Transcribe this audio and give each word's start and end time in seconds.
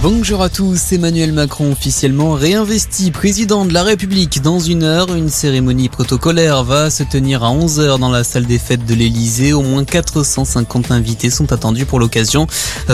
Bonjour 0.00 0.42
à 0.42 0.48
tous, 0.48 0.92
Emmanuel 0.92 1.32
Macron 1.32 1.70
officiellement 1.72 2.32
réinvesti 2.32 3.10
président 3.10 3.64
de 3.64 3.74
la 3.74 3.82
République 3.82 4.40
dans 4.40 4.58
une 4.58 4.84
heure. 4.84 5.14
Une 5.14 5.28
cérémonie 5.28 5.88
protocolaire 5.88 6.64
va 6.64 6.88
se 6.88 7.02
tenir 7.02 7.44
à 7.44 7.54
11h 7.54 7.98
dans 7.98 8.10
la 8.10 8.24
salle 8.24 8.46
des 8.46 8.58
fêtes 8.58 8.86
de 8.86 8.94
l'Elysée. 8.94 9.52
Au 9.52 9.62
moins 9.62 9.84
450 9.84 10.90
invités 10.90 11.30
sont 11.30 11.52
attendus 11.52 11.84
pour 11.84 12.00
l'occasion. 12.00 12.46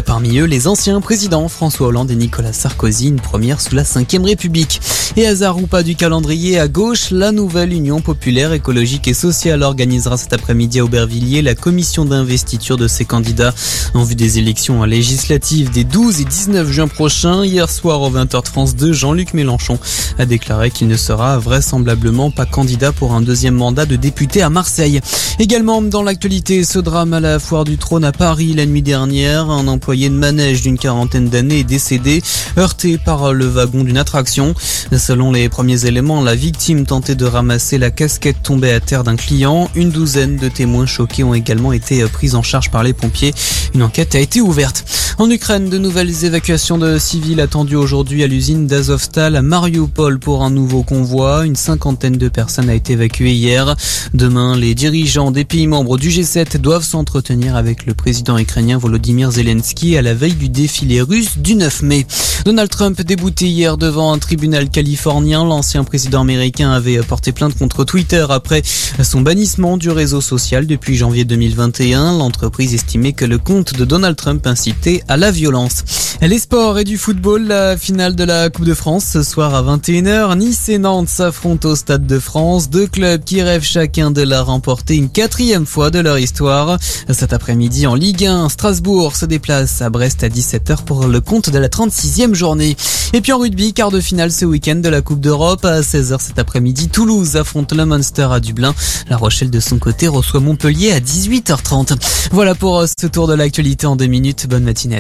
Parmi 0.05 0.39
eux, 0.39 0.45
les 0.45 0.67
anciens 0.67 1.01
présidents 1.01 1.49
François 1.49 1.89
Hollande 1.89 2.11
et 2.11 2.17
Nicolas 2.17 2.53
Sarkozy, 2.53 3.09
une 3.09 3.21
première 3.21 3.61
sous 3.61 3.75
la 3.75 3.85
5ème 3.85 4.25
République. 4.25 4.81
Et 5.17 5.27
hasard 5.27 5.59
ou 5.59 5.67
pas 5.67 5.83
du 5.83 5.97
calendrier, 5.97 6.59
à 6.59 6.69
gauche, 6.69 7.11
la 7.11 7.33
nouvelle 7.33 7.73
Union 7.73 8.01
populaire 8.01 8.53
écologique 8.53 9.09
et 9.09 9.15
sociale 9.15 9.63
organisera 9.63 10.17
cet 10.17 10.33
après-midi 10.33 10.81
à 10.81 10.85
Aubervilliers 10.85 11.43
la 11.43 11.55
commission 11.55 12.05
d'investiture 12.05 12.77
de 12.77 12.89
ses 12.89 13.05
candidats 13.05 13.55
en 13.95 14.05
vue 14.05 14.15
des 14.15 14.39
élections 14.39 14.85
législatives 14.85 15.71
des 15.71 15.85
12 15.85 16.21
et 16.21 16.25
19 16.25 16.71
juin 16.71 16.88
prochain. 16.89 17.45
Hier 17.45 17.71
soir 17.71 18.03
au 18.03 18.11
20h 18.11 18.43
de 18.43 18.49
France 18.49 18.77
2, 18.77 18.93
Jean-Luc 18.93 19.35
Mélenchon 19.35 19.79
a 20.19 20.27
déclaré 20.27 20.71
qu'il 20.71 20.89
ne 20.89 20.97
sera 20.97 21.39
vraisemblablement 21.39 22.31
pas 22.31 22.47
candidat 22.47 22.93
pour 22.93 23.13
un 23.13 23.21
deuxième 23.21 23.55
mandat 23.55 23.87
de 23.87 23.97
député 23.97 24.43
à 24.43 24.51
Marseille. 24.51 25.01
Également 25.39 25.83
dans 25.83 26.03
l'actualité, 26.03 26.65
ce 26.65 26.79
drame 26.79 27.13
à 27.13 27.21
la 27.21 27.39
foire 27.39 27.65
du 27.65 27.79
trône 27.79 28.05
à 28.05 28.13
Paris 28.13 28.55
la 28.55 28.67
nuit 28.67 28.83
dernière. 28.83 29.51
Un 29.51 29.69
employé 29.69 30.09
de 30.09 30.15
manège 30.15 30.63
d'une 30.63 30.79
quarantaine 30.79 31.29
d'années 31.29 31.61
est 31.61 31.65
décédé, 31.65 32.23
heurté 32.57 32.99
par 32.99 33.33
le 33.33 33.47
wagon 33.47 33.85
d'une 33.85 33.99
attraction. 33.99 34.55
Selon 34.97 35.33
les 35.33 35.49
premiers 35.49 35.87
éléments, 35.87 36.23
la 36.23 36.35
victime 36.35 36.87
tentait 36.87 37.15
de 37.15 37.25
ramasser 37.25 37.79
la 37.79 37.91
casquette 37.91 38.43
tombée 38.43 38.73
à 38.73 38.81
terre 38.81 39.05
d'un 39.05 39.17
client. 39.17 39.71
Une 39.75 39.91
douzaine 39.91 40.37
de 40.37 40.49
témoins 40.49 40.87
choqués 40.87 41.25
ont 41.25 41.35
également 41.35 41.73
été 41.73 42.03
pris 42.05 42.35
en 42.35 42.43
charge 42.43 42.71
par 42.71 42.83
les 42.83 42.93
pompiers. 42.93 43.35
Une 43.75 43.83
enquête 43.83 44.15
a 44.15 44.21
été 44.21 44.41
ouverte. 44.41 44.85
En 45.19 45.31
Ukraine, 45.31 45.69
de 45.69 45.79
nouvelles 45.79 46.25
évacuations 46.25 46.78
de 46.79 46.99
civils 46.99 47.41
attendues 47.41 47.77
aujourd'hui 47.77 48.23
à 48.23 48.27
l'usine 48.27 48.67
d'Azovstal 48.67 49.37
à 49.37 49.43
Mariupol 49.43 50.19
pour 50.19 50.45
un 50.45 50.51
nouveau 50.51 50.83
convoi. 50.83 51.45
Une 51.45 51.57
cinquantaine 51.57 52.17
de 52.17 52.29
personnes 52.29 52.69
a 52.71 52.75
été 52.75 52.93
évacuée 52.93 53.33
hier. 53.33 53.75
Demain, 54.15 54.57
les 54.57 54.75
dirigeants 54.75 55.31
des 55.31 55.45
pays 55.45 55.67
membres 55.67 55.99
du 55.99 56.11
G7 56.11 56.59
doivent 56.59 56.85
s'entretenir 56.85 57.57
avec 57.57 57.87
le 57.87 57.95
président 57.95 58.39
ukrainien 58.39 58.79
Volodymyr 58.79 59.33
Zelensky 59.33 59.97
à 59.97 60.03
la 60.03 60.15
veille 60.15 60.35
du 60.35 60.49
défilé 60.49 61.01
russe 61.01 61.39
du 61.39 61.57
9 61.57 61.83
mai. 61.83 62.07
Donald 62.45 62.71
Trump 62.71 63.01
débouté 63.03 63.47
hier 63.47 63.77
devant 63.77 64.13
un 64.13 64.19
tribunal 64.19 64.71
californien. 64.71 65.45
L'ancien 65.45 65.85
président 65.85 66.21
américain 66.21 66.71
avait 66.71 66.99
porté 66.99 67.33
plainte 67.33 67.59
contre 67.59 67.85
Twitter 67.85 68.27
après 68.31 68.63
son 69.03 69.21
bannissement 69.21 69.77
du 69.77 69.91
réseau 69.91 70.21
social 70.21 70.67
depuis 70.67 70.97
janvier 70.97 71.25
2021. 71.25 72.19
L'entreprise 72.19 72.75
estimait 72.75 73.13
que 73.13 73.25
le 73.25 73.39
compte 73.39 73.75
de 73.75 73.85
Donald 73.85 74.17
Trump 74.17 74.47
incitait 74.47 75.03
à 75.09 75.17
la 75.17 75.31
violence. 75.31 75.85
Les 76.21 76.39
sports 76.39 76.68
et 76.77 76.85
du 76.85 76.99
football, 76.99 77.47
la 77.47 77.79
finale 77.79 78.15
de 78.15 78.25
la 78.25 78.51
Coupe 78.51 78.67
de 78.67 78.75
France 78.75 79.05
ce 79.05 79.23
soir 79.23 79.55
à 79.55 79.63
21h. 79.63 80.37
Nice 80.37 80.69
et 80.69 80.77
Nantes 80.77 81.09
s'affrontent 81.09 81.71
au 81.71 81.77
Stade 81.77 82.07
de 82.07 82.19
France. 82.19 82.69
Deux 82.69 82.87
clubs 82.87 83.25
qui 83.25 83.41
rêvent 83.41 83.65
chacun 83.65 84.11
de 84.11 84.21
la 84.21 84.43
remporter 84.43 84.97
une 84.97 85.09
quatrième 85.09 85.65
fois 85.65 85.91
de 85.91 86.01
leur 86.01 86.19
histoire. 86.19 86.79
Cet 87.11 87.33
après-midi 87.33 87.87
en 87.87 87.95
Ligue 87.95 88.27
1, 88.27 88.51
Strasbourg 88.51 89.17
se 89.17 89.25
déplace 89.25 89.81
à 89.81 89.89
Brest 89.89 90.23
à 90.25 90.29
17h 90.29 90.85
pour 90.85 91.07
le 91.07 91.21
compte 91.21 91.49
de 91.49 91.59
la 91.59 91.69
36e 91.69 92.35
journée. 92.35 92.77
Et 93.15 93.21
puis 93.23 93.33
en 93.33 93.39
rugby, 93.39 93.73
quart 93.73 93.91
de 93.91 94.01
finale 94.01 94.31
ce 94.31 94.45
week-end 94.45 94.77
de 94.77 94.89
la 94.89 95.01
Coupe 95.01 95.21
d'Europe 95.21 95.65
à 95.65 95.81
16h 95.81 96.21
cet 96.21 96.39
après-midi. 96.39 96.89
Toulouse 96.89 97.37
affronte 97.37 97.73
le 97.73 97.87
Munster 97.87 98.29
à 98.31 98.41
Dublin. 98.41 98.75
La 99.09 99.17
Rochelle 99.17 99.51
de 99.51 99.61
son 99.61 99.79
côté 99.79 100.07
reçoit 100.09 100.41
Montpellier 100.41 100.93
à 100.93 101.01
18h30. 101.01 101.97
Voilà 102.33 102.55
pour 102.55 102.85
ce 102.87 103.07
tour 103.07 103.27
de 103.27 103.35
l'actualité 103.35 103.87
en 103.87 103.97
deux 103.97 104.07
minutes. 104.07 104.47
Bonne 104.49 104.65
matinée 104.65 104.99